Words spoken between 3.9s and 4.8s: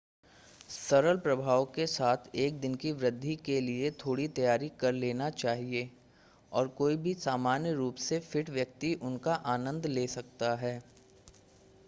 थोड़ी तैयारी